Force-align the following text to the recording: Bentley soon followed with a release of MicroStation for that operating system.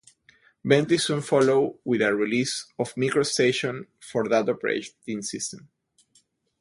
Bentley 0.65 0.97
soon 0.97 1.21
followed 1.21 1.77
with 1.85 2.01
a 2.01 2.11
release 2.15 2.65
of 2.79 2.95
MicroStation 2.95 3.85
for 3.99 4.27
that 4.29 4.49
operating 4.49 5.21
system. 5.21 5.69